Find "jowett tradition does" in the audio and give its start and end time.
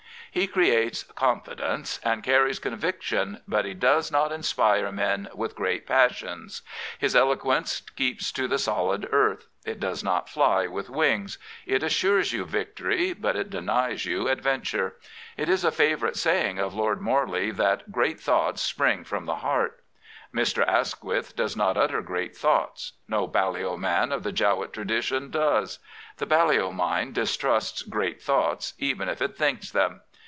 24.31-25.79